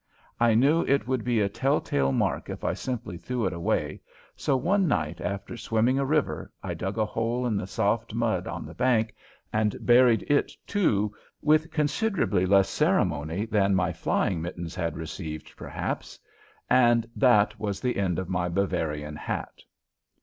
I 0.39 0.55
knew 0.55 0.83
that 0.83 0.91
it 0.91 1.07
would 1.07 1.23
be 1.23 1.41
a 1.41 1.47
telltale 1.47 2.11
mark 2.11 2.49
if 2.49 2.63
I 2.63 2.73
simply 2.73 3.19
threw 3.19 3.45
it 3.45 3.53
away, 3.53 4.01
so 4.35 4.57
one 4.57 4.87
night 4.87 5.21
after 5.21 5.55
swimming 5.55 5.99
a 5.99 6.05
river 6.05 6.51
I 6.63 6.73
dug 6.73 6.97
a 6.97 7.05
hole 7.05 7.45
in 7.45 7.55
the 7.55 7.67
soft 7.67 8.11
mud 8.15 8.47
on 8.47 8.65
the 8.65 8.73
bank 8.73 9.13
and 9.53 9.75
buried 9.85 10.23
it, 10.23 10.53
too, 10.65 11.13
with 11.43 11.69
considerably 11.69 12.47
less 12.47 12.67
ceremony 12.67 13.45
than 13.45 13.75
my 13.75 13.93
flying 13.93 14.41
mittens 14.41 14.73
had 14.73 14.97
received, 14.97 15.55
perhaps; 15.55 16.17
and 16.67 17.07
that 17.15 17.59
was 17.59 17.79
the 17.79 17.97
end 17.97 18.17
of 18.17 18.27
my 18.27 18.49
Bavarian 18.49 19.15
hat. 19.15 19.61